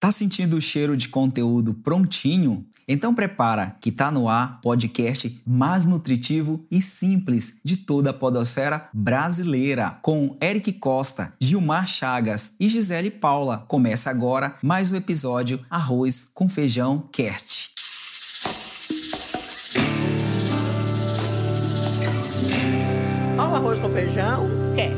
[0.00, 2.64] Tá sentindo o cheiro de conteúdo prontinho?
[2.88, 8.88] Então prepara que tá no ar podcast mais nutritivo e simples de toda a podosfera
[8.94, 13.58] brasileira, com Eric Costa, Gilmar Chagas e Gisele Paula.
[13.68, 17.68] Começa agora mais um episódio Arroz com Feijão Cast.
[23.36, 24.89] O Arroz com Feijão Cast.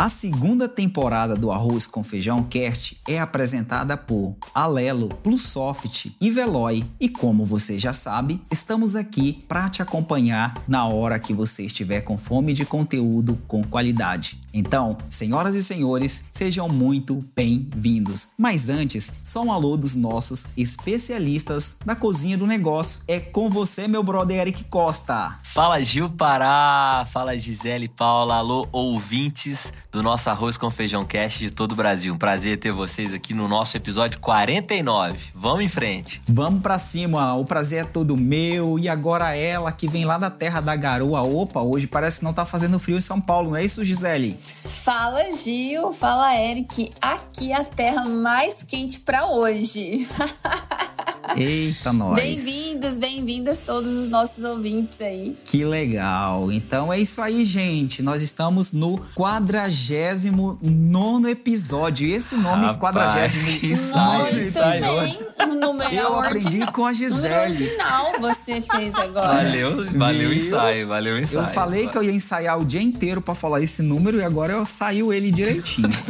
[0.00, 6.86] A segunda temporada do Arroz com Feijão Cast é apresentada por Alelo, Plusoft e Veloy.
[6.98, 12.00] E como você já sabe, estamos aqui para te acompanhar na hora que você estiver
[12.00, 14.40] com fome de conteúdo com qualidade.
[14.54, 18.30] Então, senhoras e senhores, sejam muito bem-vindos.
[18.38, 23.02] Mas antes, só um alô dos nossos especialistas da cozinha do negócio.
[23.06, 25.38] É com você, meu brother Eric Costa.
[25.42, 31.50] Fala Gil Pará, fala Gisele Paula, alô ouvintes do nosso Arroz com Feijão Cast de
[31.50, 32.14] todo o Brasil.
[32.14, 35.18] Um prazer ter vocês aqui no nosso episódio 49.
[35.34, 36.22] Vamos em frente.
[36.28, 38.78] Vamos para cima, o prazer é todo meu.
[38.78, 41.22] E agora ela que vem lá da terra da garoa.
[41.22, 44.38] Opa, hoje parece que não tá fazendo frio em São Paulo, não é isso, Gisele?
[44.64, 46.92] Fala Gil, fala Eric.
[47.00, 50.08] Aqui é a terra mais quente para hoje.
[51.36, 52.16] Eita, nós.
[52.16, 55.36] Bem-vindos, bem-vindas todos os nossos ouvintes aí.
[55.44, 56.50] Que legal.
[56.50, 58.02] Então é isso aí, gente.
[58.02, 62.08] Nós estamos no 49 episódio.
[62.08, 63.28] E esse nome, Rapaz, 40
[63.60, 64.82] que ensaio, Muito ensaio.
[64.82, 65.18] bem.
[65.40, 67.34] O número Eu ordi- aprendi com a Gisele.
[67.34, 69.42] ordinal você fez agora.
[69.44, 70.38] Valeu, valeu o Viu?
[70.38, 71.44] ensaio, valeu o ensaio.
[71.44, 74.52] Eu falei que eu ia ensaiar o dia inteiro pra falar esse número e agora
[74.54, 75.88] eu saiu ele direitinho.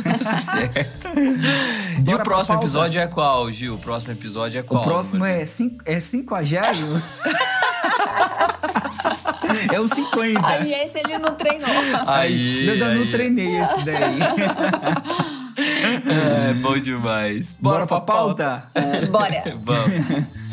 [2.00, 3.74] E Bora o pra próximo episódio é qual, Gil?
[3.74, 4.82] O próximo episódio é O qual?
[4.82, 7.02] próximo meu é, cinco, é cinquagésimo?
[9.72, 10.46] é o 50.
[10.46, 11.68] Aí esse ele não treinou.
[12.06, 13.10] Aí, eu não aí.
[13.10, 14.18] treinei esse daí.
[15.60, 17.54] É, bom demais.
[17.60, 18.70] Bora, pra pauta?
[19.10, 19.42] Bora.
[19.62, 20.49] Vamos.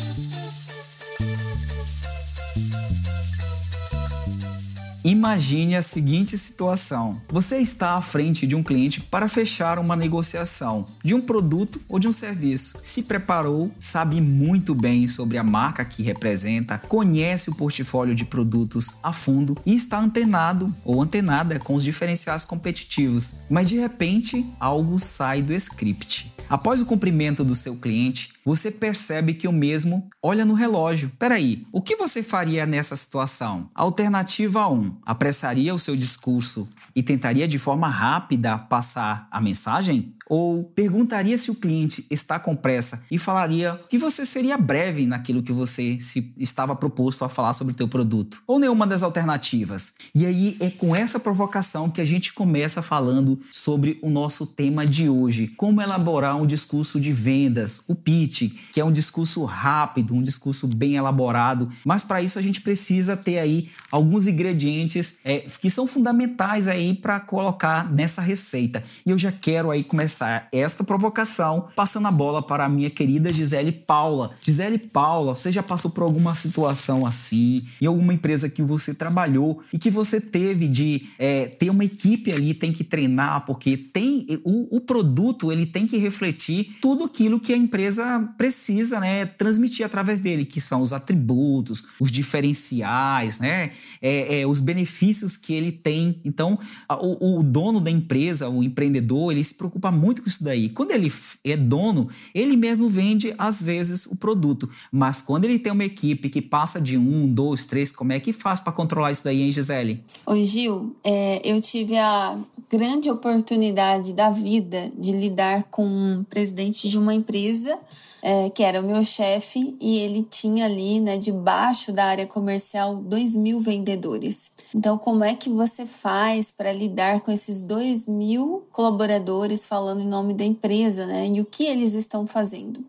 [5.18, 10.86] Imagine a seguinte situação: você está à frente de um cliente para fechar uma negociação
[11.02, 12.78] de um produto ou de um serviço.
[12.84, 18.94] Se preparou, sabe muito bem sobre a marca que representa, conhece o portfólio de produtos
[19.02, 23.32] a fundo e está antenado ou antenada com os diferenciais competitivos.
[23.50, 26.32] Mas de repente, algo sai do script.
[26.48, 31.12] Após o cumprimento do seu cliente, você percebe que o mesmo olha no relógio.
[31.18, 33.68] Peraí, o que você faria nessa situação?
[33.74, 34.96] Alternativa 1.
[35.04, 36.66] Apressaria o seu discurso
[36.96, 40.14] e tentaria de forma rápida passar a mensagem?
[40.28, 45.42] Ou perguntaria se o cliente está com pressa e falaria que você seria breve naquilo
[45.42, 48.42] que você se estava proposto a falar sobre o teu produto?
[48.46, 49.94] Ou nenhuma das alternativas?
[50.14, 54.86] E aí é com essa provocação que a gente começa falando sobre o nosso tema
[54.86, 60.14] de hoje, como elaborar um discurso de vendas, o pitch, que é um discurso rápido,
[60.14, 65.38] um discurso bem elaborado, mas para isso a gente precisa ter aí alguns ingredientes é,
[65.38, 68.84] que são fundamentais aí para colocar nessa receita.
[69.04, 70.17] E eu já quero aí começar
[70.52, 74.30] esta provocação passando a bola para a minha querida Gisele Paula.
[74.42, 79.62] Gisele Paula, você já passou por alguma situação assim, em alguma empresa que você trabalhou
[79.72, 84.26] e que você teve de é, ter uma equipe ali, tem que treinar, porque tem
[84.44, 89.84] o, o produto ele tem que refletir tudo aquilo que a empresa precisa né, transmitir
[89.84, 93.70] através dele, que são os atributos, os diferenciais, né,
[94.00, 96.20] é, é, os benefícios que ele tem.
[96.24, 96.58] Então,
[96.88, 100.68] a- o, o dono da empresa, o empreendedor, ele se preocupa muito com isso daí.
[100.68, 101.12] Quando ele
[101.44, 104.68] é dono, ele mesmo vende, às vezes, o produto.
[104.90, 108.32] Mas quando ele tem uma equipe que passa de um, dois, três, como é que
[108.32, 110.02] faz para controlar isso daí, hein, Gisele?
[110.26, 112.36] Ô Gil, é, eu tive a
[112.70, 117.78] grande oportunidade da vida de lidar com um presidente de uma empresa
[118.22, 122.96] é, que era o meu chefe e ele tinha ali, né, debaixo da área comercial,
[122.96, 124.50] 2 mil vendedores.
[124.74, 130.08] Então, como é que você faz para lidar com esses 2 mil colaboradores falando em
[130.08, 131.28] nome da empresa, né?
[131.28, 132.84] E o que eles estão fazendo?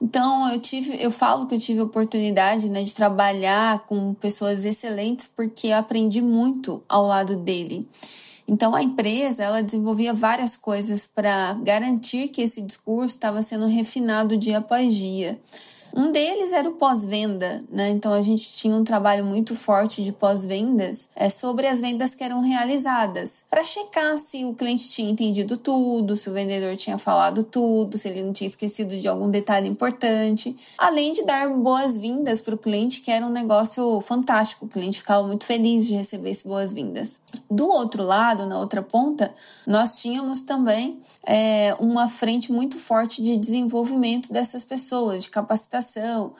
[0.00, 4.64] Então eu tive, eu falo que eu tive a oportunidade né, de trabalhar com pessoas
[4.64, 7.86] excelentes porque eu aprendi muito ao lado dele.
[8.50, 14.36] Então a empresa ela desenvolvia várias coisas para garantir que esse discurso estava sendo refinado
[14.36, 15.38] dia após dia.
[15.94, 17.90] Um deles era o pós-venda, né?
[17.90, 22.22] Então a gente tinha um trabalho muito forte de pós-vendas é, sobre as vendas que
[22.22, 27.42] eram realizadas, para checar se o cliente tinha entendido tudo, se o vendedor tinha falado
[27.42, 32.54] tudo, se ele não tinha esquecido de algum detalhe importante, além de dar boas-vindas para
[32.54, 34.66] o cliente, que era um negócio fantástico.
[34.66, 37.20] O cliente ficava muito feliz de receber essas boas-vindas.
[37.50, 39.32] Do outro lado, na outra ponta,
[39.66, 45.79] nós tínhamos também é, uma frente muito forte de desenvolvimento dessas pessoas, de capacitação.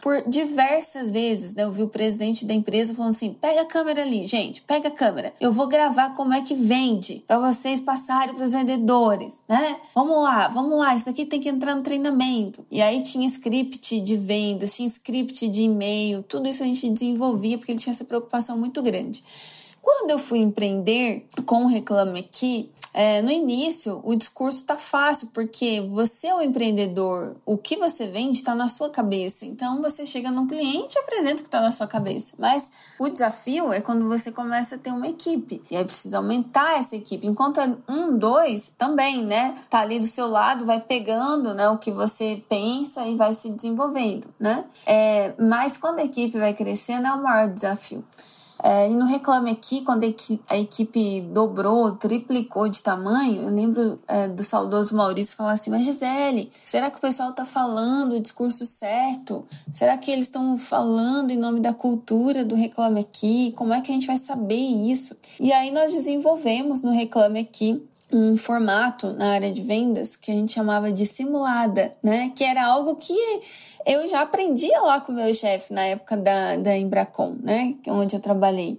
[0.02, 4.02] Por diversas vezes, né, eu vi o presidente da empresa falando assim: pega a câmera
[4.02, 5.32] ali, gente, pega a câmera.
[5.40, 9.76] Eu vou gravar como é que vende para vocês passarem para os vendedores, né?
[9.94, 12.64] Vamos lá, vamos lá, isso daqui tem que entrar no treinamento.
[12.70, 17.58] E aí tinha script de vendas, tinha script de e-mail, tudo isso a gente desenvolvia
[17.58, 19.22] porque ele tinha essa preocupação muito grande.
[19.82, 25.28] Quando eu fui empreender com o Reclame Aqui, é, no início o discurso tá fácil,
[25.32, 29.44] porque você é o empreendedor, o que você vende está na sua cabeça.
[29.44, 32.34] Então você chega num cliente e apresenta o que está na sua cabeça.
[32.38, 35.62] Mas o desafio é quando você começa a ter uma equipe.
[35.70, 37.26] E aí precisa aumentar essa equipe.
[37.26, 39.54] Enquanto é um, dois, também, né?
[39.68, 43.50] Tá ali do seu lado, vai pegando né, o que você pensa e vai se
[43.50, 44.64] desenvolvendo, né?
[44.86, 48.04] É, mas quando a equipe vai crescendo, é o maior desafio.
[48.62, 50.04] É, e no Reclame Aqui, quando
[50.48, 55.84] a equipe dobrou, triplicou de tamanho, eu lembro é, do saudoso Maurício falar assim: Mas
[55.84, 59.46] Gisele, será que o pessoal está falando o discurso certo?
[59.72, 63.52] Será que eles estão falando em nome da cultura do Reclame Aqui?
[63.56, 65.16] Como é que a gente vai saber isso?
[65.38, 70.34] E aí nós desenvolvemos no Reclame Aqui um formato na área de vendas que a
[70.34, 72.32] gente chamava de simulada, né?
[72.34, 73.14] Que era algo que
[73.86, 77.74] eu já aprendia lá com o meu chefe na época da, da Embracon, né?
[77.86, 78.78] É onde eu trabalhei.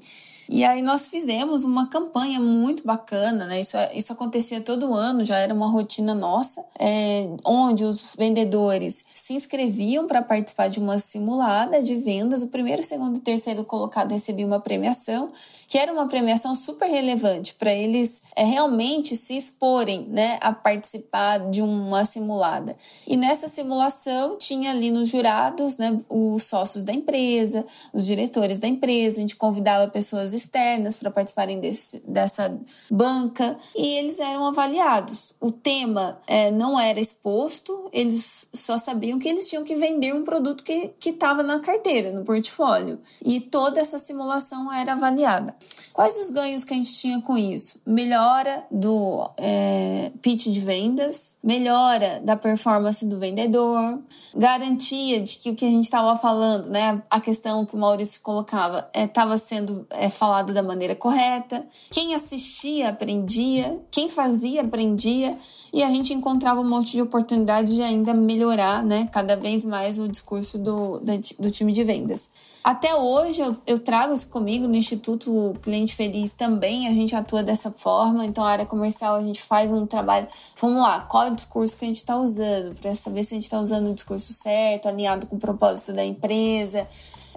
[0.53, 3.61] E aí nós fizemos uma campanha muito bacana, né?
[3.61, 9.33] Isso, isso acontecia todo ano, já era uma rotina nossa, é, onde os vendedores se
[9.33, 12.41] inscreviam para participar de uma simulada de vendas.
[12.41, 15.31] O primeiro, segundo e terceiro colocado recebiam uma premiação,
[15.69, 21.49] que era uma premiação super relevante para eles é, realmente se exporem, né, a participar
[21.49, 22.75] de uma simulada.
[23.07, 28.67] E nessa simulação tinha ali nos jurados, né, os sócios da empresa, os diretores da
[28.67, 32.59] empresa, a gente convidava pessoas externas para participarem desse, dessa
[32.89, 35.33] banca e eles eram avaliados.
[35.39, 40.23] O tema é, não era exposto, eles só sabiam que eles tinham que vender um
[40.23, 42.99] produto que estava na carteira, no portfólio.
[43.23, 45.55] E toda essa simulação era avaliada.
[45.93, 47.79] Quais os ganhos que a gente tinha com isso?
[47.85, 54.01] Melhora do é, pitch de vendas, melhora da performance do vendedor,
[54.35, 58.21] garantia de que o que a gente estava falando, né, a questão que o Maurício
[58.21, 61.63] colocava, estava é, sendo é, falado da maneira correta.
[61.89, 65.37] Quem assistia aprendia, quem fazia aprendia.
[65.73, 69.97] E a gente encontrava um monte de oportunidades de ainda melhorar, né, cada vez mais
[69.97, 70.99] o discurso do,
[71.39, 72.27] do time de vendas.
[72.63, 77.41] Até hoje eu, eu, trago isso comigo no Instituto Cliente Feliz também, a gente atua
[77.41, 80.27] dessa forma, então a área comercial a gente faz um trabalho,
[80.59, 83.35] vamos lá, qual é o discurso que a gente está usando, para saber se a
[83.35, 86.87] gente está usando o discurso certo, alinhado com o propósito da empresa,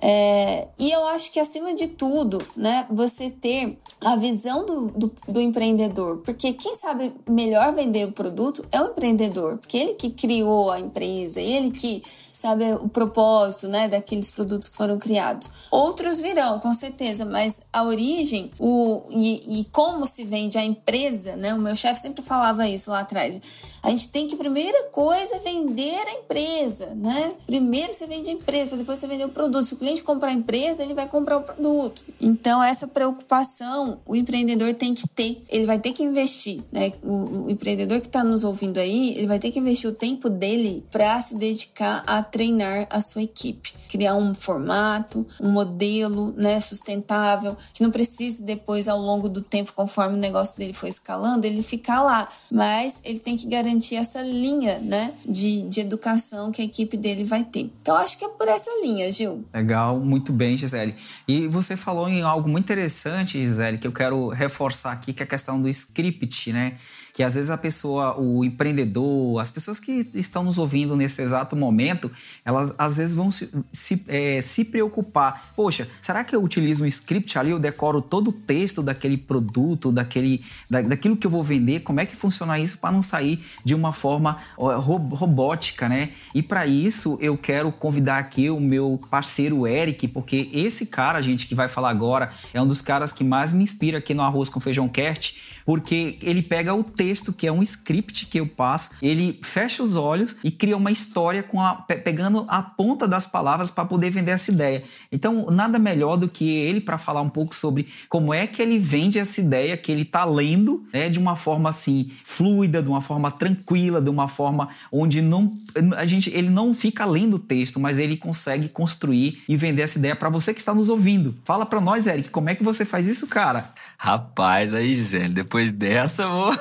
[0.07, 5.13] é, e eu acho que, acima de tudo, né, você ter a visão do, do,
[5.27, 10.11] do, empreendedor, porque quem sabe melhor vender o produto é o empreendedor, porque ele que
[10.11, 12.03] criou a empresa, ele que
[12.35, 15.49] sabe o propósito, né, daqueles produtos que foram criados.
[15.71, 21.37] Outros virão, com certeza, mas a origem o, e, e como se vende a empresa,
[21.37, 23.41] né, o meu chefe sempre falava isso lá atrás,
[23.83, 28.77] a gente tem que, primeira coisa, vender a empresa, né, primeiro você vende a empresa,
[28.77, 31.43] depois você vende o produto, se o cliente comprar a empresa, ele vai comprar o
[31.43, 32.03] produto.
[32.21, 36.93] Então, essa preocupação o empreendedor tem que ter, ele vai ter que investir, né?
[37.03, 40.29] O, o empreendedor que está nos ouvindo aí, ele vai ter que investir o tempo
[40.29, 46.59] dele para se dedicar a treinar a sua equipe, criar um formato, um modelo, né,
[46.61, 51.47] sustentável, que não precise depois, ao longo do tempo, conforme o negócio dele for escalando,
[51.47, 52.29] ele ficar lá.
[52.51, 57.25] Mas ele tem que garantir essa linha, né, de, de educação que a equipe dele
[57.25, 57.71] vai ter.
[57.81, 59.45] Então, acho que é por essa linha, Gil.
[59.53, 60.95] Legal, muito bem, Gisele.
[61.29, 65.25] E você falou em algo muito interessante, Gisele, que eu quero reforçar aqui, que é
[65.25, 66.77] a questão do script, né?
[67.15, 71.55] Que às vezes a pessoa, o empreendedor, as pessoas que estão nos ouvindo nesse exato
[71.55, 72.11] momento,
[72.45, 75.41] elas às vezes vão se, se, é, se preocupar.
[75.55, 79.93] Poxa, será que eu utilizo um script ali, eu decoro todo o texto daquele produto,
[79.93, 81.81] daquele, da, daquilo que eu vou vender?
[81.81, 86.11] Como é que funciona isso para não sair de uma forma robótica, né?
[86.35, 91.47] E para isso eu quero convidar aqui o meu parceiro Eric, porque esse cara, gente,
[91.47, 94.49] que vai falar agora, é um dos caras que mais me inspira aqui no Arroz
[94.49, 98.91] com Feijão Cast, porque ele pega o texto que é um script que eu passo,
[99.01, 103.71] ele fecha os olhos e cria uma história com a, pegando a ponta das palavras
[103.71, 104.83] para poder vender essa ideia.
[105.11, 108.79] Então, nada melhor do que ele para falar um pouco sobre como é que ele
[108.79, 113.01] vende essa ideia que ele está lendo, né, de uma forma assim fluida, de uma
[113.01, 115.53] forma tranquila, de uma forma onde não
[115.97, 119.99] a gente ele não fica lendo o texto, mas ele consegue construir e vender essa
[119.99, 121.35] ideia para você que está nos ouvindo.
[121.45, 123.73] Fala para nós, Eric, como é que você faz isso, cara?
[124.05, 126.53] Rapaz, aí, Gisele, depois dessa eu vou.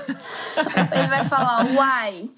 [0.95, 2.29] Ele vai falar, uai.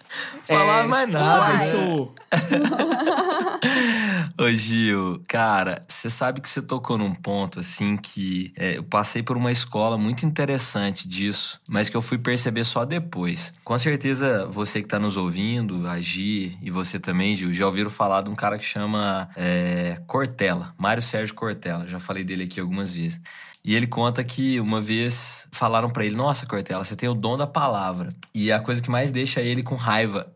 [0.45, 1.41] Falar é, mais nada.
[1.41, 1.71] Uai, né?
[1.71, 2.15] sou.
[4.43, 9.21] Ô Gil, cara, você sabe que você tocou num ponto assim que é, eu passei
[9.21, 13.53] por uma escola muito interessante disso, mas que eu fui perceber só depois.
[13.63, 17.91] Com certeza você que tá nos ouvindo, a Gi e você também, Gil, já ouviram
[17.91, 21.87] falar de um cara que chama é, Cortella, Mário Sérgio Cortella.
[21.87, 23.21] Já falei dele aqui algumas vezes.
[23.65, 27.35] E ele conta que uma vez falaram para ele: Nossa, Cortella, você tem o dom
[27.35, 28.13] da palavra.
[28.31, 30.31] E a coisa que mais deixa ele com raiva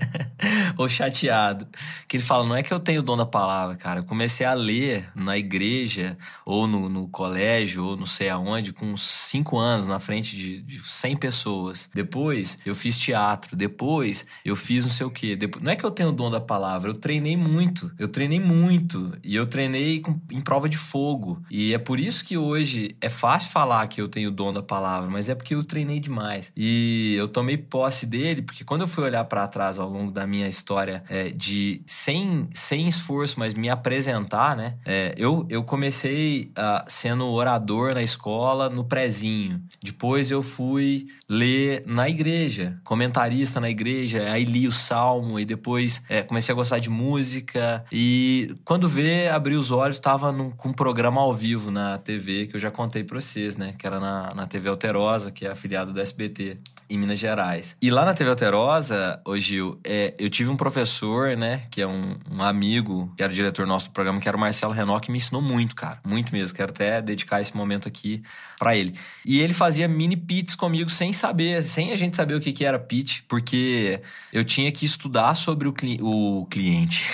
[0.76, 1.66] ou chateado.
[2.06, 4.00] Que ele fala: não é que eu tenho o dom da palavra, cara.
[4.00, 8.94] Eu comecei a ler na igreja, ou no, no colégio, ou não sei aonde, com
[8.98, 11.88] cinco anos, na frente de, de 100 pessoas.
[11.94, 13.56] Depois eu fiz teatro.
[13.56, 15.34] Depois eu fiz não sei o quê.
[15.36, 17.90] Depois, não é que eu tenho o dom da palavra, eu treinei muito.
[17.98, 19.16] Eu treinei muito.
[19.24, 21.42] E eu treinei com, em prova de fogo.
[21.50, 22.57] E é por isso que hoje
[23.00, 26.00] é fácil falar que eu tenho o dom da palavra, mas é porque eu treinei
[26.00, 26.52] demais.
[26.56, 30.26] E eu tomei posse dele, porque quando eu fui olhar para trás ao longo da
[30.26, 34.74] minha história é, de sem, sem esforço, mas me apresentar, né?
[34.84, 39.62] É, eu, eu comecei uh, sendo orador na escola, no prezinho.
[39.82, 46.02] Depois eu fui ler na igreja, comentarista na igreja, aí li o salmo e depois
[46.08, 47.84] é, comecei a gostar de música.
[47.92, 52.56] E quando vê, abri os olhos, estava com um programa ao vivo na TV que
[52.56, 53.74] eu já contei para vocês, né?
[53.78, 56.58] Que era na, na TV Alterosa, que é afiliada do SBT
[56.90, 57.76] em Minas Gerais.
[57.82, 61.86] E lá na TV Alterosa, ô Gil, é, eu tive um professor, né, que é
[61.86, 65.12] um, um, amigo, que era diretor nosso do programa, que era o Marcelo Renault, que
[65.12, 66.00] me ensinou muito, cara.
[66.06, 66.56] Muito mesmo.
[66.56, 68.22] Quero até dedicar esse momento aqui
[68.58, 68.94] para ele.
[69.24, 72.64] E ele fazia mini pits comigo sem saber, sem a gente saber o que, que
[72.64, 74.00] era pitch, porque
[74.32, 77.06] eu tinha que estudar sobre o, cli o cliente,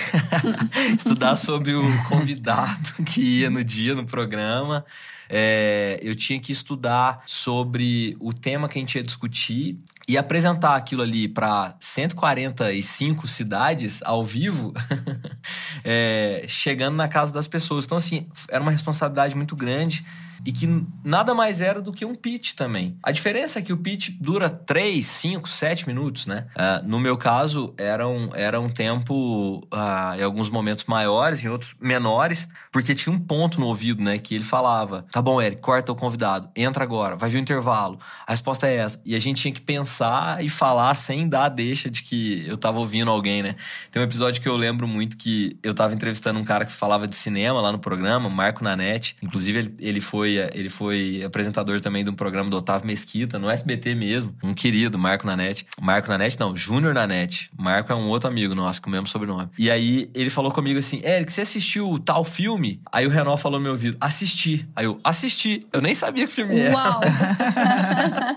[0.97, 4.85] estudar sobre o convidado que ia no dia no programa
[5.29, 10.75] é, eu tinha que estudar sobre o tema que a gente ia discutir e apresentar
[10.75, 14.73] aquilo ali para 145 cidades ao vivo,
[15.83, 17.85] é, chegando na casa das pessoas.
[17.85, 20.05] Então, assim, era uma responsabilidade muito grande
[20.45, 22.95] e que nada mais era do que um pitch também.
[23.01, 26.45] A diferença é que o pitch dura 3, 5, 7 minutos, né?
[26.55, 31.49] Uh, no meu caso, era um, era um tempo, uh, em alguns momentos maiores, em
[31.49, 34.19] outros menores, porque tinha um ponto no ouvido, né?
[34.19, 37.99] Que ele falava: tá bom, Eric, corta o convidado, entra agora, vai vir o intervalo.
[38.27, 39.01] A resposta é essa.
[39.03, 42.77] E a gente tinha que pensar e falar sem dar deixa de que eu tava
[42.77, 43.55] ouvindo alguém, né?
[43.91, 47.07] Tem um episódio que eu lembro muito que eu tava entrevistando um cara que falava
[47.07, 49.15] de cinema lá no programa, Marco Nanete.
[49.23, 53.49] Inclusive, ele, ele foi ele foi apresentador também de um programa do Otávio Mesquita, no
[53.49, 54.35] SBT mesmo.
[54.43, 55.65] Um querido, Marco Nanete.
[55.81, 57.49] Marco Nanete, não, Júnior Nanete.
[57.57, 59.49] Marco é um outro amigo nosso, com o mesmo sobrenome.
[59.57, 62.81] E aí ele falou comigo assim: Eric, você assistiu tal filme?
[62.91, 64.67] Aí o Renault falou no meu ouvido: assisti.
[64.75, 65.65] Aí eu, assisti.
[65.71, 66.73] Eu nem sabia que filme era.
[66.73, 67.01] Uau!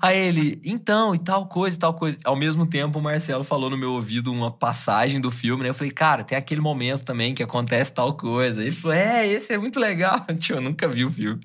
[0.00, 2.18] aí ele, então, e tal coisa, e tal coisa.
[2.24, 5.70] Ao mesmo tempo, o Marcelo falou no meu ouvido uma passagem do filme, né?
[5.70, 8.62] Eu falei, cara, tem aquele momento também que acontece tal coisa.
[8.62, 10.24] Ele falou: é, esse é muito legal.
[10.38, 11.40] Tio, eu nunca vi o filme.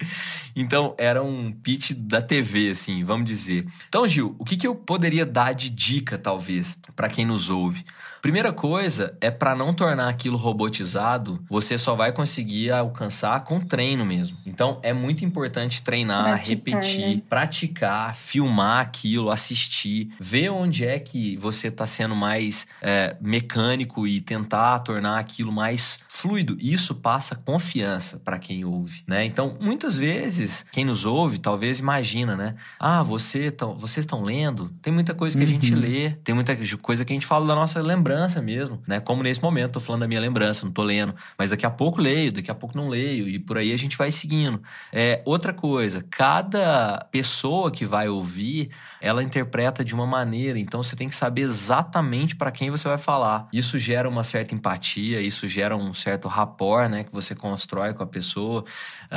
[0.56, 3.68] Então, era um pitch da TV, assim, vamos dizer.
[3.88, 7.86] Então, Gil, o que, que eu poderia dar de dica, talvez, para quem nos ouve?
[8.22, 14.06] Primeira coisa é para não tornar aquilo robotizado, você só vai conseguir alcançar com treino
[14.06, 14.38] mesmo.
[14.46, 17.22] Então é muito importante treinar, praticar, repetir, né?
[17.30, 24.20] praticar, filmar aquilo, assistir, ver onde é que você está sendo mais é, mecânico e
[24.20, 26.58] tentar tornar aquilo mais fluido.
[26.60, 29.27] Isso passa confiança para quem ouve, né?
[29.28, 32.56] Então muitas vezes quem nos ouve talvez imagina, né?
[32.80, 34.70] Ah, você tão, vocês estão lendo?
[34.82, 35.80] Tem muita coisa que a gente uhum.
[35.80, 39.00] lê, tem muita coisa que a gente fala da nossa lembrança lembrança mesmo, né?
[39.00, 41.14] Como nesse momento, tô falando da minha lembrança, não tô lendo.
[41.38, 43.98] Mas daqui a pouco leio, daqui a pouco não leio, e por aí a gente
[43.98, 44.62] vai seguindo.
[44.92, 48.70] É, outra coisa, cada pessoa que vai ouvir,
[49.02, 52.98] ela interpreta de uma maneira, então você tem que saber exatamente para quem você vai
[52.98, 53.48] falar.
[53.52, 57.04] Isso gera uma certa empatia, isso gera um certo rapport, né?
[57.04, 58.64] Que você constrói com a pessoa.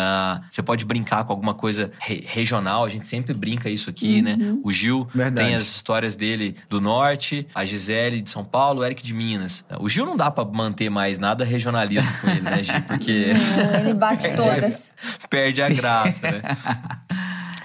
[0.00, 4.23] Uh, você pode brincar com alguma coisa re regional, a gente sempre brinca isso aqui,
[4.23, 4.33] né?
[4.33, 4.54] uhum.
[4.54, 4.61] né?
[4.64, 5.47] O Gil Verdade.
[5.47, 9.64] tem as histórias dele do norte, a Gisele de São Paulo, o Eric de Minas.
[9.78, 12.83] O Gil não dá para manter mais nada regionalista com ele, né, Gil?
[12.83, 13.33] Porque.
[13.35, 14.92] Não, ele bate todas.
[15.28, 16.42] Perde a graça, né?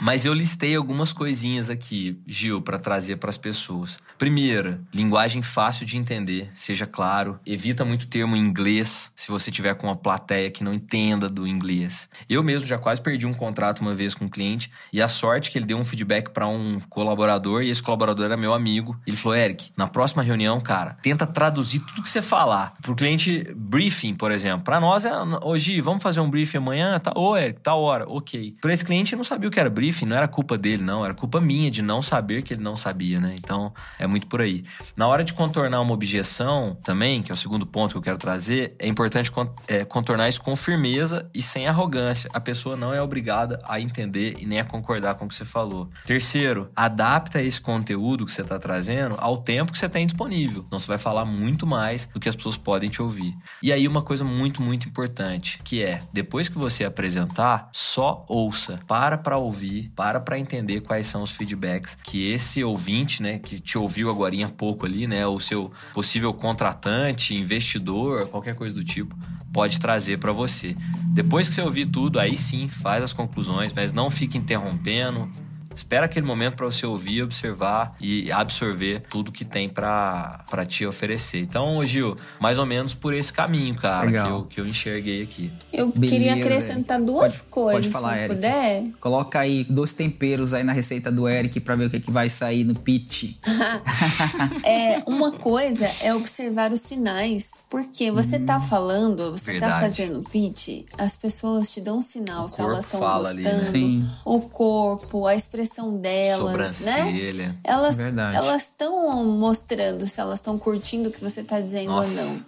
[0.05, 3.97] Mas eu listei algumas coisinhas aqui, Gil, para trazer para as pessoas.
[4.19, 7.39] Primeira, linguagem fácil de entender, seja claro.
[7.43, 11.47] Evita muito termo em inglês, se você tiver com uma plateia que não entenda do
[11.47, 12.07] inglês.
[12.29, 15.49] Eu mesmo já quase perdi um contrato uma vez com um cliente e a sorte
[15.49, 18.95] que ele deu um feedback para um colaborador e esse colaborador era meu amigo.
[19.07, 23.51] Ele falou: "Eric, na próxima reunião, cara, tenta traduzir tudo que você falar pro cliente
[23.55, 24.63] briefing, por exemplo.
[24.65, 27.11] Para nós é hoje, vamos fazer um briefing amanhã, tá?
[27.15, 28.07] Ô, Eric, tá hora.
[28.07, 28.55] OK.
[28.61, 31.13] Para esse cliente não sabia o que era briefing, não era culpa dele, não, era
[31.13, 33.35] culpa minha de não saber que ele não sabia, né?
[33.37, 34.63] Então, é muito por aí.
[34.97, 38.17] Na hora de contornar uma objeção também, que é o segundo ponto que eu quero
[38.17, 39.31] trazer, é importante
[39.67, 42.29] é, contornar isso com firmeza e sem arrogância.
[42.33, 45.45] A pessoa não é obrigada a entender e nem a concordar com o que você
[45.45, 45.89] falou.
[46.05, 50.63] Terceiro, adapta esse conteúdo que você está trazendo ao tempo que você tem disponível.
[50.65, 53.35] Então você vai falar muito mais do que as pessoas podem te ouvir.
[53.61, 58.79] E aí uma coisa muito, muito importante, que é, depois que você apresentar, só ouça.
[58.87, 63.59] Para para ouvir, para para entender quais são os feedbacks que esse ouvinte, né, que
[63.59, 68.83] te ouviu agora há pouco ali, né, o seu possível contratante, investidor, qualquer coisa do
[68.83, 69.15] tipo,
[69.53, 70.75] pode trazer para você.
[71.13, 75.29] Depois que você ouvir tudo, aí sim, faz as conclusões, mas não fique interrompendo,
[75.75, 81.39] Espera aquele momento para você ouvir, observar e absorver tudo que tem para te oferecer.
[81.39, 85.51] Então, Gil, mais ou menos por esse caminho, cara, que eu, que eu enxerguei aqui.
[85.73, 86.15] Eu Beleza.
[86.15, 88.35] queria acrescentar duas pode, coisas, pode falar, se Eric.
[88.35, 88.83] puder.
[88.99, 92.29] Coloca aí dois temperos aí na receita do Eric para ver o que, que vai
[92.29, 93.35] sair no pitch.
[94.63, 99.73] é, uma coisa é observar os sinais, porque você hum, tá falando, você tá verdade.
[99.73, 103.99] tá fazendo pitch, as pessoas te dão um sinal o se elas estão gostando, ali,
[103.99, 104.09] né?
[104.23, 107.55] o corpo, a expressão expressão delas, né?
[107.63, 112.21] Elas elas estão mostrando se elas estão curtindo o que você está dizendo Nossa.
[112.21, 112.45] ou não.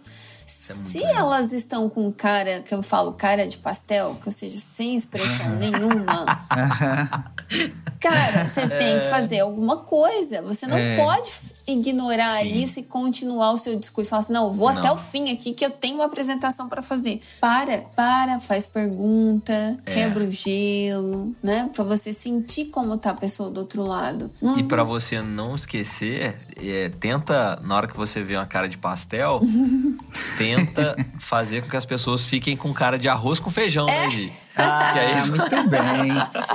[0.48, 4.58] É Se elas estão com cara, que eu falo cara de pastel, que ou seja,
[4.58, 6.26] sem expressão nenhuma,
[8.00, 10.42] cara, você tem que fazer alguma coisa.
[10.44, 10.96] Você não é.
[10.96, 11.30] pode
[11.68, 12.64] ignorar Sim.
[12.64, 14.10] isso e continuar o seu discurso.
[14.10, 14.80] Falar assim, não, vou não.
[14.80, 17.22] até o fim aqui que eu tenho uma apresentação para fazer.
[17.40, 19.92] Para, para, faz pergunta, é.
[19.92, 21.70] quebra o gelo, né?
[21.74, 24.32] Para você sentir como tá a pessoa do outro lado.
[24.42, 24.60] Uhum.
[24.60, 28.78] E para você não esquecer, é, tenta, na hora que você vê uma cara de
[28.78, 29.42] pastel,
[30.38, 34.04] tenta fazer com que as pessoas fiquem com cara de arroz com feijão, né, é.
[34.04, 34.47] né, Gi?
[34.58, 35.26] Ah, aí...
[35.30, 35.82] muito bem.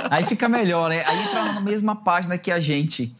[0.09, 1.03] Aí fica melhor, né?
[1.05, 3.13] Aí entra na mesma página que a gente.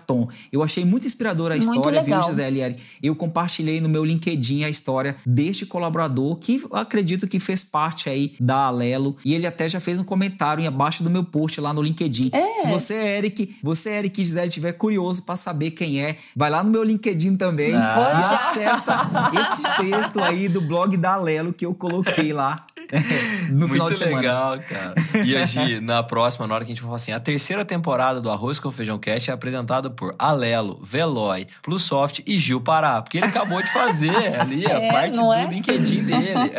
[0.53, 2.21] Eu achei muito inspiradora a Muito história, legal.
[2.21, 2.77] viu, Gisele?
[3.03, 8.35] Eu compartilhei no meu LinkedIn a história deste colaborador que acredito que fez parte aí
[8.41, 11.83] da Alelo e ele até já fez um comentário abaixo do meu post lá no
[11.83, 12.31] LinkedIn.
[12.33, 12.57] É.
[12.59, 16.63] Se você, Eric, você, Eric e Gisele, estiver curioso para saber quem é, vai lá
[16.63, 18.31] no meu LinkedIn também Ah.
[18.31, 19.01] E acessa
[19.41, 22.67] esse texto aí do blog da Alelo que eu coloquei lá
[23.51, 24.17] no final Muito de semana.
[24.21, 24.95] legal, cara.
[25.25, 27.65] E a Gi, na próxima, na hora que a gente for falar assim, a terceira
[27.65, 33.01] temporada do Arroz com Feijão Cast é apresentada por Alelo, Veloy, Plusoft e Gil Pará.
[33.03, 35.47] Porque ele acabou de fazer ali a É, parte do é?
[35.47, 36.53] LinkedIn dele.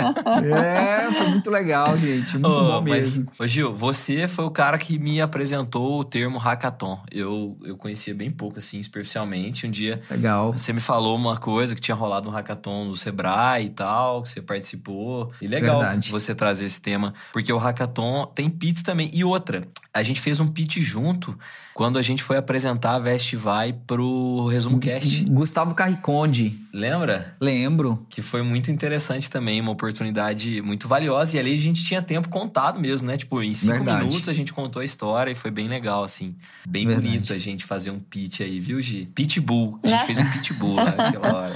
[0.53, 2.37] É, foi muito legal, gente.
[2.37, 3.31] Muito Ô, bom mas, mesmo.
[3.39, 6.99] ô, Gil, você foi o cara que me apresentou o termo hackathon.
[7.11, 9.67] Eu, eu conhecia bem pouco, assim, superficialmente.
[9.67, 10.51] Um dia Legal.
[10.53, 14.29] você me falou uma coisa que tinha rolado um hackathon do Sebrae e tal, que
[14.29, 15.31] você participou.
[15.41, 16.11] E legal Verdade.
[16.19, 19.09] Você trazer esse tema, porque o hackathon tem pitch também.
[19.13, 21.37] E outra, a gente fez um pitch junto
[21.75, 25.25] quando a gente foi apresentar a Vestivai pro Resumo Cast.
[25.25, 27.35] Gustavo Carriconde, Lembra?
[27.41, 28.05] lembro.
[28.09, 31.35] Que foi muito interessante também, uma oportunidade muito valiosa.
[31.35, 33.17] E ali a gente tinha tempo contado mesmo, né?
[33.17, 34.05] Tipo, em cinco Verdade.
[34.05, 36.33] minutos a gente contou a história e foi bem legal, assim.
[36.65, 37.07] Bem Verdade.
[37.09, 39.05] bonito a gente fazer um pitch aí, viu, Gi?
[39.13, 39.77] Pitbull.
[39.83, 41.53] A gente fez um pitbull lá naquela hora.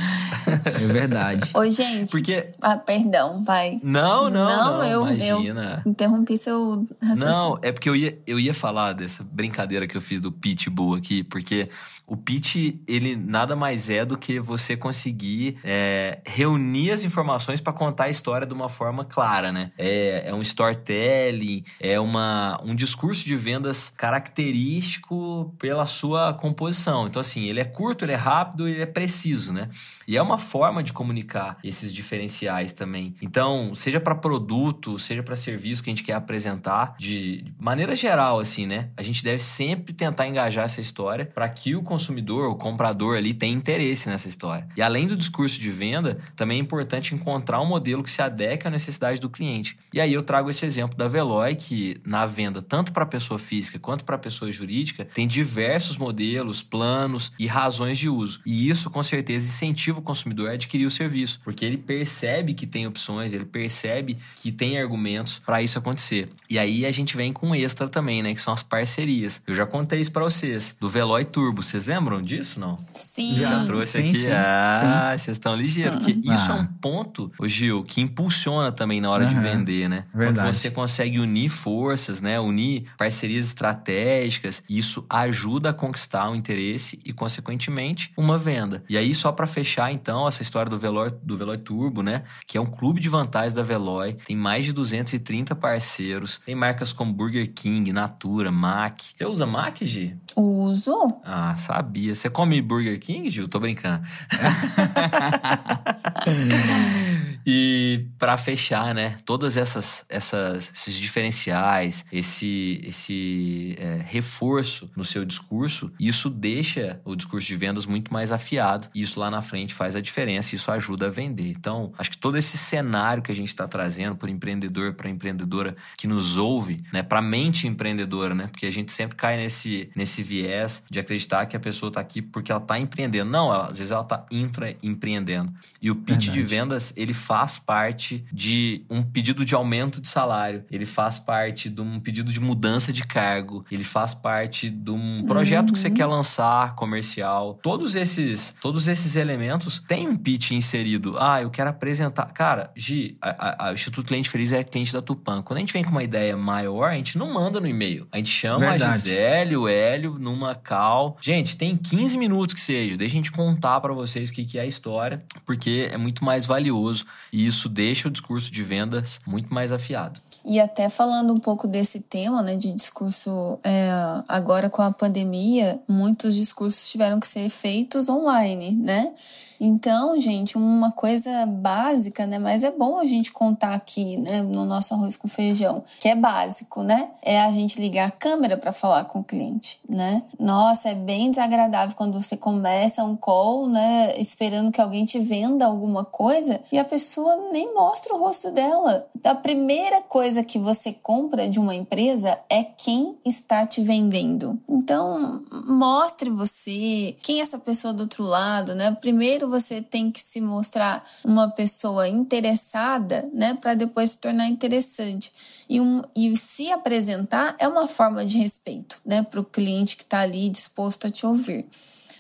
[0.66, 1.50] É verdade.
[1.54, 2.12] Oi, gente.
[2.12, 2.48] Porque.
[2.62, 3.80] Ah, perdão, vai.
[3.84, 4.84] Não, não, Não, não.
[4.84, 5.82] eu- imagina.
[5.86, 7.30] Interrompi seu raciocínio.
[7.32, 10.95] Não, é porque eu ia, eu ia falar dessa brincadeira que eu fiz do pitbull
[10.95, 11.69] aqui, porque
[12.10, 17.72] o pitch, ele nada mais é do que você conseguir é, reunir as informações para
[17.72, 19.72] contar a história de uma forma clara, né?
[19.78, 27.08] É, é um storytelling, é uma, um discurso de vendas característico pela sua composição.
[27.08, 29.69] Então, assim, ele é curto, ele é rápido, ele é preciso, né?
[30.10, 33.13] E é uma forma de comunicar esses diferenciais também.
[33.22, 38.39] Então, seja para produto, seja para serviço que a gente quer apresentar, de maneira geral,
[38.39, 38.89] assim, né?
[38.98, 43.34] A gente deve sempre tentar engajar essa história para que o consumidor, o comprador ali,
[43.34, 44.68] tenha interesse nessa história.
[44.76, 48.68] E além do discurso de venda, também é importante encontrar um modelo que se adeque
[48.68, 49.78] à necessidade do cliente.
[49.94, 53.80] E aí eu trago esse exemplo da Veloy, que na venda, tanto para pessoa física
[53.80, 58.42] quanto para pessoa jurídica, tem diversos modelos, planos e razões de uso.
[58.46, 62.68] E isso, com certeza, incentiva o consumidor a adquirir o serviço, porque ele percebe que
[62.68, 66.30] tem opções, ele percebe que tem argumentos para isso acontecer.
[66.50, 69.42] E aí a gente vem com um extra também, né, que são as parcerias.
[69.46, 71.64] Eu já contei isso para vocês, do Veloy Turbo.
[71.64, 72.78] Vocês lembram disso, não?
[72.93, 73.36] Sim.
[73.36, 73.65] Já.
[73.65, 74.17] trouxe Sim, aqui.
[74.17, 75.97] sim, ah, vocês estão ligeiros.
[75.97, 76.56] Porque isso é Ah.
[76.56, 80.06] um ponto, ô Gil, que impulsiona também na hora de vender, né?
[80.13, 80.39] Verdade.
[80.47, 82.39] Quando você consegue unir forças, né?
[82.39, 88.84] Unir parcerias estratégicas, isso ajuda a conquistar um interesse e, consequentemente, uma venda.
[88.88, 92.23] E aí, só para fechar, então, essa história do Veloy, do Veloy Turbo, né?
[92.45, 94.13] Que é um clube de vantagens da Veloy.
[94.13, 96.39] Tem mais de 230 parceiros.
[96.45, 98.99] Tem marcas como Burger King, Natura, Mac.
[99.17, 100.15] Você usa Mac, Gi?
[100.36, 101.19] Uso.
[101.25, 102.13] Ah, sabia.
[102.13, 103.48] Você come Burger King, Gil?
[103.48, 104.06] Tô brincando.
[107.48, 109.18] e para fechar, né?
[109.26, 117.15] Todas essas, essas esses diferenciais, esse esse é, reforço no seu discurso, isso deixa o
[117.15, 118.89] discurso de vendas muito mais afiado.
[118.94, 120.56] E isso lá na frente faz a diferença.
[120.56, 121.50] Isso ajuda a vender.
[121.50, 125.76] Então, acho que todo esse cenário que a gente está trazendo para empreendedor, para empreendedora
[125.98, 127.02] que nos ouve, né?
[127.02, 128.48] Para mente empreendedora, né?
[128.48, 132.22] Porque a gente sempre cai nesse nesse viés de acreditar que a pessoa está aqui
[132.22, 133.30] porque ela está empreendendo.
[133.30, 135.52] Não, ela- às vezes ela está intraempreendendo.
[135.82, 136.43] E o pitch de Verdade.
[136.48, 141.82] vendas, ele faz parte de um pedido de aumento de salário, ele faz parte de
[141.82, 146.06] um pedido de mudança de cargo, ele faz parte de um projeto que você quer
[146.06, 147.60] lançar, comercial.
[147.62, 151.15] Todos esses, todos esses elementos têm um pitch inserido.
[151.19, 152.26] Ah, eu quero apresentar.
[152.34, 155.41] Cara, Gi, a, a- a- o Instituto Cliente Feliz é cliente da Tupan.
[155.41, 158.08] Quando a gente vem com uma ideia maior, a gente não manda no e-mail.
[158.12, 159.02] A gente chama a Verdade.
[159.02, 161.17] Gisele, o Hélio, numa call.
[161.22, 162.98] Gente, tem 15 minutos que seja.
[162.98, 166.24] Deixa a gente contar pra vocês o que, que é a história, porque é muito
[166.24, 170.20] mais valioso e isso deixa o discurso de vendas muito mais afiado.
[170.43, 173.89] E até falando um pouco desse tema, né, de discurso, é,
[174.28, 179.13] agora com a pandemia, muitos discursos tiveram que ser feitos online, né?
[179.60, 182.39] Então, gente, uma coisa básica, né?
[182.39, 186.15] Mas é bom a gente contar aqui, né, no nosso arroz com feijão, que é
[186.15, 187.10] básico, né?
[187.21, 190.23] É a gente ligar a câmera para falar com o cliente, né?
[190.39, 195.65] Nossa, é bem desagradável quando você começa um call, né, esperando que alguém te venda
[195.65, 199.08] alguma coisa e a pessoa nem mostra o rosto dela.
[199.15, 204.60] Então, a primeira coisa que você compra de uma empresa é quem está te vendendo.
[204.68, 208.96] Então, mostre você, quem é essa pessoa do outro lado, né?
[209.00, 215.32] Primeiro você tem que se mostrar uma pessoa interessada, né, para depois se tornar interessante.
[215.68, 220.04] E, um, e se apresentar é uma forma de respeito, né, para o cliente que
[220.04, 221.65] está ali disposto a te ouvir.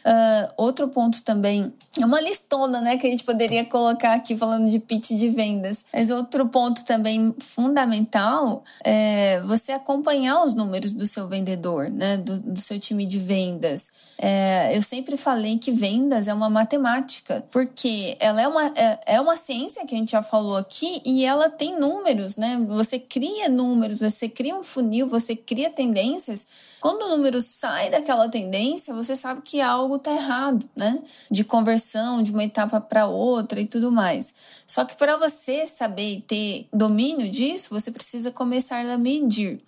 [0.09, 4.67] Uh, outro ponto também é uma listona, né, que a gente poderia colocar aqui falando
[4.67, 5.85] de pitch de vendas.
[5.93, 12.39] Mas outro ponto também fundamental é você acompanhar os números do seu vendedor, né, do,
[12.39, 13.91] do seu time de vendas.
[14.17, 19.21] É, eu sempre falei que vendas é uma matemática, porque ela é uma, é, é
[19.21, 22.59] uma ciência que a gente já falou aqui e ela tem números, né?
[22.67, 26.47] Você cria números, você cria um funil, você cria tendências.
[26.79, 30.99] Quando o número sai daquela tendência, você sabe que algo está errado, né?
[31.29, 34.33] De conversão de uma etapa para outra e tudo mais.
[34.65, 39.61] Só que para você saber e ter domínio disso, você precisa começar a medir.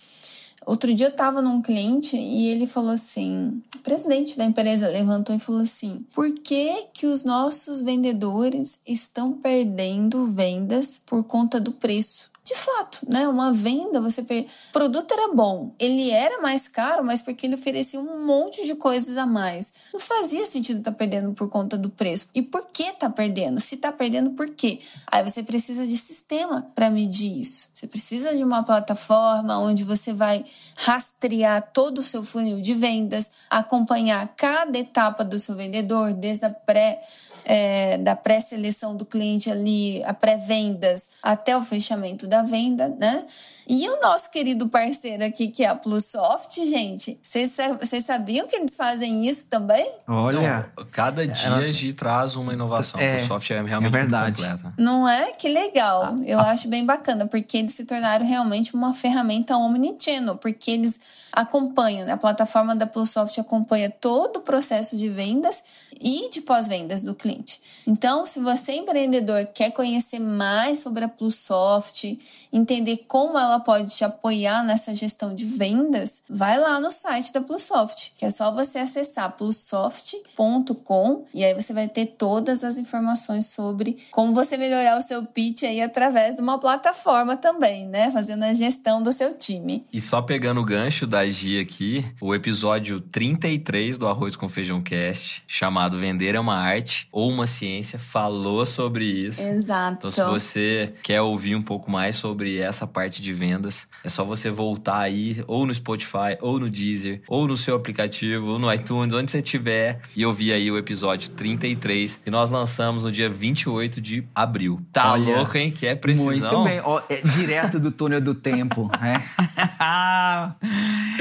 [0.64, 5.34] Outro dia eu estava num cliente e ele falou assim: o presidente da empresa levantou
[5.34, 11.72] e falou assim: por que, que os nossos vendedores estão perdendo vendas por conta do
[11.72, 12.31] preço?
[12.44, 13.28] De fato, né?
[13.28, 14.46] Uma venda, você per...
[14.70, 18.74] o produto era bom, ele era mais caro, mas porque ele oferecia um monte de
[18.74, 19.72] coisas a mais.
[19.92, 22.26] Não fazia sentido estar tá perdendo por conta do preço.
[22.34, 23.60] E por que tá perdendo?
[23.60, 24.80] Se tá perdendo, por quê?
[25.06, 27.68] Aí você precisa de sistema para medir isso.
[27.72, 33.30] Você precisa de uma plataforma onde você vai rastrear todo o seu funil de vendas,
[33.48, 37.02] acompanhar cada etapa do seu vendedor, desde a pré
[37.44, 43.26] é, da pré-seleção do cliente ali, a pré-vendas, até o fechamento da venda, né?
[43.68, 48.74] E o nosso querido parceiro aqui, que é a Plusoft, gente, vocês sabiam que eles
[48.74, 49.86] fazem isso também?
[50.08, 51.58] Olha, Não, cada dia ela...
[51.58, 52.98] a gente traz uma inovação.
[52.98, 54.42] É, a Plusoft é realmente é verdade.
[54.42, 54.74] completa.
[54.78, 55.32] Não é?
[55.32, 56.16] Que legal.
[56.24, 56.50] Eu ah.
[56.50, 60.98] acho bem bacana, porque eles se tornaram realmente uma ferramenta omnichannel, porque eles
[61.32, 62.12] acompanha, né?
[62.12, 65.62] a plataforma da Plusoft acompanha todo o processo de vendas
[65.98, 67.58] e de pós-vendas do cliente.
[67.86, 72.18] Então, se você empreendedor quer conhecer mais sobre a Plusoft,
[72.52, 77.40] entender como ela pode te apoiar nessa gestão de vendas, vai lá no site da
[77.40, 83.46] Plusoft, que é só você acessar plusoft.com e aí você vai ter todas as informações
[83.46, 88.10] sobre como você melhorar o seu pitch aí através de uma plataforma também, né?
[88.10, 89.86] Fazendo a gestão do seu time.
[89.92, 94.82] E só pegando o gancho da Gi aqui, o episódio 33 do Arroz com Feijão
[94.82, 99.40] Cast, chamado Vender é uma Arte ou uma Ciência, falou sobre isso.
[99.40, 100.08] Exato.
[100.08, 104.24] Então, se você quer ouvir um pouco mais sobre essa parte de vendas, é só
[104.24, 108.72] você voltar aí, ou no Spotify, ou no Deezer, ou no seu aplicativo, ou no
[108.72, 113.28] iTunes, onde você estiver, e ouvir aí o episódio 33, que nós lançamos no dia
[113.28, 114.80] 28 de abril.
[114.92, 115.70] Tá Olha, louco, hein?
[115.70, 116.62] Que é precisão.
[116.62, 116.80] Muito bem.
[116.84, 119.22] Ó, é direto do túnel do tempo, né?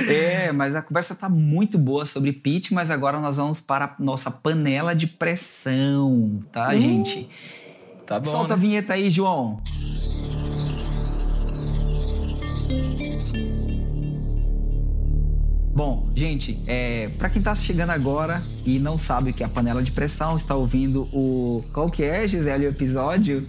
[0.07, 3.95] É, mas a conversa tá muito boa sobre pitch, mas agora nós vamos para a
[3.99, 7.29] nossa panela de pressão, tá, uh, gente?
[8.05, 8.29] Tá bom.
[8.29, 8.53] Solta né?
[8.53, 9.61] a vinheta aí, João.
[15.73, 19.49] Bom, gente, é, para quem tá chegando agora e não sabe o que é a
[19.49, 21.63] panela de pressão, está ouvindo o.
[21.71, 23.47] Qual que é, Gisele, o episódio?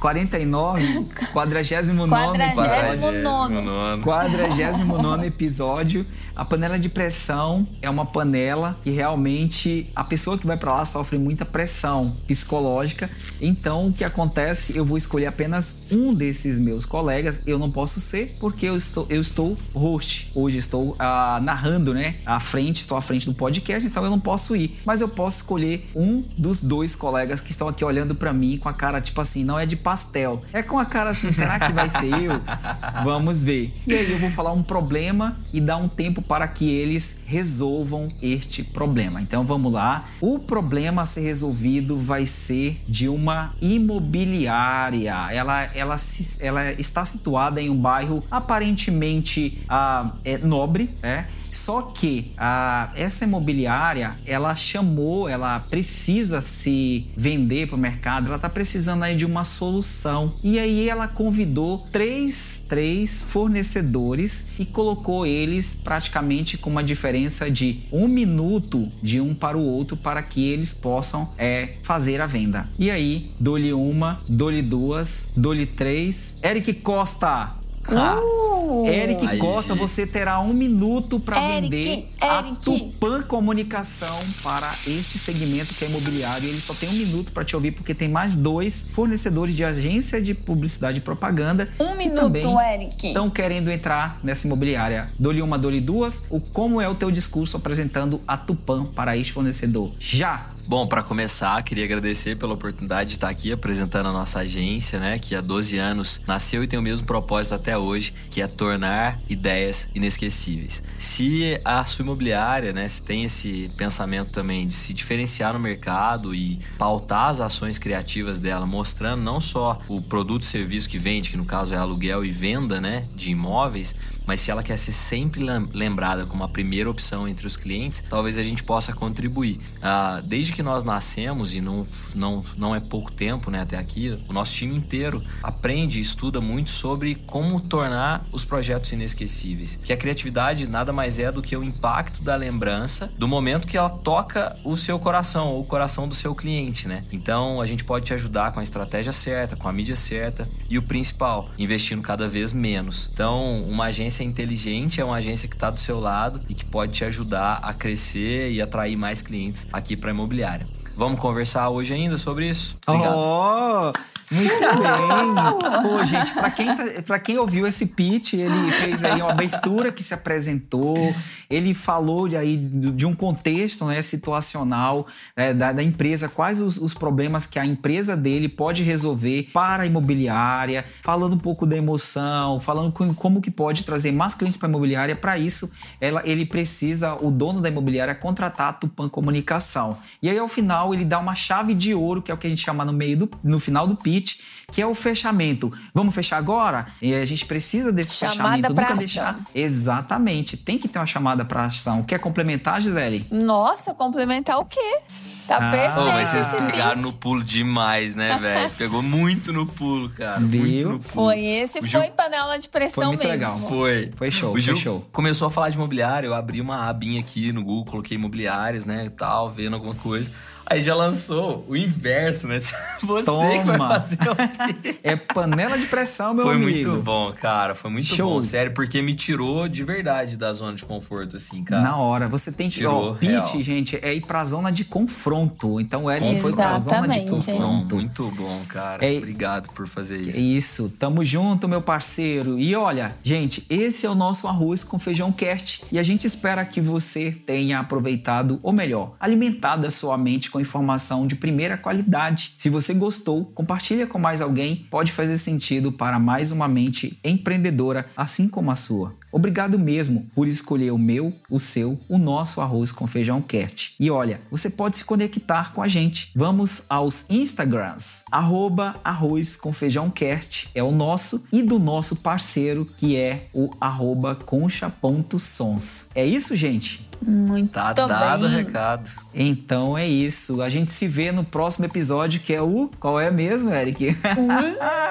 [0.00, 1.06] 49?
[1.32, 6.04] 49 49 49 episódio.
[6.34, 10.84] A panela de pressão é uma panela que realmente a pessoa que vai para lá
[10.84, 13.10] sofre muita pressão psicológica.
[13.40, 14.76] Então, o que acontece?
[14.76, 17.42] Eu vou escolher apenas um desses meus colegas.
[17.46, 20.30] Eu não posso ser porque eu estou, eu estou host.
[20.34, 22.16] Hoje estou uh, narrando, né?
[22.24, 24.80] À frente, estou à frente do podcast, então eu não posso ir.
[24.86, 28.68] Mas eu posso escolher um dos dois colegas que estão aqui olhando para mim com
[28.68, 30.42] a cara tipo assim, não é de pastel.
[30.52, 32.40] É com a cara assim, será que vai ser eu?
[33.04, 33.74] Vamos ver.
[33.86, 38.10] E aí eu vou falar um problema e dar um tempo para que eles resolvam
[38.22, 39.20] este problema.
[39.20, 40.08] Então vamos lá.
[40.20, 45.28] O problema a ser resolvido vai ser de uma imobiliária.
[45.30, 45.96] Ela, ela,
[46.40, 51.26] ela está situada em um bairro aparentemente ah, é, nobre, né?
[51.52, 58.36] Só que a, essa imobiliária, ela chamou, ela precisa se vender para o mercado, ela
[58.36, 60.34] está precisando aí de uma solução.
[60.42, 67.82] E aí ela convidou três, três fornecedores e colocou eles praticamente com uma diferença de
[67.92, 72.68] um minuto de um para o outro para que eles possam é, fazer a venda.
[72.78, 76.38] E aí, dou-lhe uma, dou-lhe duas, dou-lhe três.
[76.42, 77.54] Eric Costa,
[77.88, 78.51] Uh,
[78.86, 82.56] Eric Aí, Costa, você terá um minuto para Eric, vender a Eric.
[82.60, 86.48] Tupan Comunicação para este segmento que é imobiliário.
[86.48, 90.20] Ele só tem um minuto para te ouvir, porque tem mais dois fornecedores de agência
[90.20, 91.68] de publicidade e propaganda.
[91.78, 93.08] Um minuto, Eric.
[93.08, 95.10] Estão querendo entrar nessa imobiliária.
[95.18, 96.26] Dou-lhe uma, dou-lhe duas.
[96.30, 99.92] O como é o teu discurso apresentando a Tupan para este fornecedor?
[99.98, 100.50] Já!
[100.64, 105.18] Bom, para começar, queria agradecer pela oportunidade de estar aqui apresentando a nossa agência, né,
[105.18, 109.20] que há 12 anos nasceu e tem o mesmo propósito até hoje, que é tornar
[109.28, 110.80] ideias inesquecíveis.
[110.96, 116.32] Se a sua imobiliária, né, se tem esse pensamento também de se diferenciar no mercado
[116.32, 121.30] e pautar as ações criativas dela, mostrando não só o produto e serviço que vende,
[121.30, 123.96] que no caso é aluguel e venda, né, de imóveis,
[124.26, 128.02] mas se ela quer ser sempre lem- lembrada como a primeira opção entre os clientes,
[128.08, 129.60] talvez a gente possa contribuir.
[129.80, 134.18] Ah, desde que nós nascemos, e não, não, não é pouco tempo né, até aqui,
[134.28, 139.78] o nosso time inteiro aprende e estuda muito sobre como tornar os projetos inesquecíveis.
[139.82, 143.76] Que a criatividade nada mais é do que o impacto da lembrança do momento que
[143.76, 147.04] ela toca o seu coração ou o coração do seu cliente, né?
[147.12, 150.78] Então a gente pode te ajudar com a estratégia certa, com a mídia certa e
[150.78, 153.10] o principal, investindo cada vez menos.
[153.12, 156.92] Então, uma agência inteligente é uma agência que está do seu lado e que pode
[156.92, 160.66] te ajudar a crescer e atrair mais clientes aqui para a imobiliária.
[160.96, 162.76] Vamos conversar hoje ainda sobre isso?
[162.86, 163.16] Obrigado.
[163.16, 163.92] Oh,
[164.32, 165.82] muito bem!
[165.82, 169.92] Pô, gente, pra quem, tá- pra quem ouviu esse pitch, ele fez aí uma abertura
[169.92, 171.14] que se apresentou,
[171.50, 176.78] ele falou de, aí, de um contexto né, situacional né, da, da empresa, quais os,
[176.78, 181.76] os problemas que a empresa dele pode resolver para a imobiliária, falando um pouco da
[181.76, 185.14] emoção, falando com- como que pode trazer mais clientes para a imobiliária.
[185.14, 189.96] Para isso, ela, ele precisa, o dono da imobiliária, contratar a Tupan Comunicação.
[190.22, 192.50] E aí, ao final, ele dá uma chave de ouro, que é o que a
[192.50, 194.21] gente chama no meio do, no final do pitch,
[194.70, 195.72] que é o fechamento.
[195.94, 196.86] Vamos fechar agora?
[197.02, 198.62] E a gente precisa desse Chamada fechamento.
[198.74, 198.96] pra Nunca ação.
[198.96, 199.40] deixar.
[199.54, 200.56] Exatamente.
[200.56, 202.02] Tem que ter uma chamada para ação.
[202.02, 203.26] Quer complementar, Gisele?
[203.30, 204.98] Nossa, complementar o quê?
[205.46, 208.70] Tá Ah, perfeito mas vocês esse pegaram no pulo demais, né, velho?
[208.78, 210.38] Pegou muito no pulo, cara.
[210.38, 210.88] Muito Viu?
[210.92, 211.02] no pulo.
[211.26, 213.32] Foi, esse O Gil- foi panela de pressão Foi muito mesmo.
[213.32, 213.58] legal.
[213.58, 214.10] Foi.
[214.14, 215.08] Foi show, O Gil foi show.
[215.12, 219.04] começou a falar de imobiliário, eu abri uma abinha aqui no Google, coloquei imobiliários, né,
[219.06, 220.30] e tal, vendo alguma coisa.
[220.64, 222.58] Aí já lançou o inverso, né?
[222.58, 223.88] Você que vai Toma.
[223.88, 224.96] fazer o.
[225.02, 226.90] É panela de pressão, meu Foi amigo.
[226.90, 227.74] muito bom, cara.
[227.74, 228.36] Foi muito Show.
[228.36, 231.82] bom, sério, porque me tirou de verdade da zona de conforto, assim, cara.
[231.82, 232.76] Na hora, você tem que.
[232.76, 233.62] Tirou, Ó, pitch, real.
[233.62, 235.80] gente, é ir pra zona de confronto.
[235.80, 237.94] Então, o Eric foi pra zona de confronto.
[237.96, 239.04] muito bom, cara.
[239.04, 240.38] É- Obrigado por fazer isso.
[240.38, 242.58] Isso, tamo junto, meu parceiro.
[242.58, 246.64] E olha, gente, esse é o nosso arroz com feijão cast e a gente espera
[246.64, 252.54] que você tenha aproveitado, ou melhor, alimentado a sua mente com informação de primeira qualidade.
[252.56, 258.06] Se você gostou, compartilha com mais alguém, pode fazer sentido para mais uma mente empreendedora,
[258.16, 259.14] assim como a sua.
[259.32, 263.94] Obrigado mesmo por escolher o meu, o seu, o nosso arroz com feijão cast.
[263.98, 266.30] E olha, você pode se conectar com a gente.
[266.36, 268.24] Vamos aos Instagrams.
[268.30, 273.70] Arroba arroz com feijão cast é o nosso e do nosso parceiro que é o
[273.80, 276.10] arroba concha.sons.
[276.14, 277.11] É isso, gente?
[277.24, 279.08] Muito Tá dado o recado.
[279.34, 280.60] Então é isso.
[280.60, 282.90] A gente se vê no próximo episódio que é o.
[283.00, 284.14] Qual é mesmo, Eric?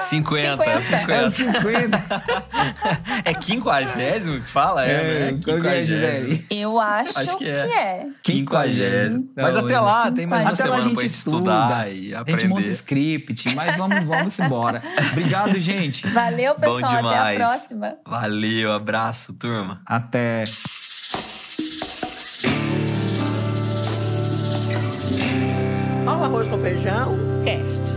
[0.00, 1.12] 50.
[1.12, 1.30] É o 50.
[1.30, 2.02] 50.
[3.24, 4.84] É quinquagésimo que fala?
[4.84, 5.78] É, É, né?
[5.78, 6.44] é, Gisele?
[6.50, 7.76] Eu acho, Acho que que é.
[7.76, 8.06] é.
[8.22, 9.28] Quinquagésimo.
[9.36, 9.80] Mas até é.
[9.80, 12.20] lá, tem mais uma Até lá a semana gente pra gente estuda, estudar e a
[12.20, 12.40] aprender.
[12.40, 14.82] gente monta script, mas vamos, vamos embora.
[15.12, 16.06] Obrigado, gente.
[16.08, 17.06] Valeu, Bom pessoal.
[17.08, 17.96] Até a próxima.
[18.06, 19.80] Valeu, abraço, turma.
[19.86, 20.44] Até.
[26.32, 27.91] Arroz com feijão, cast.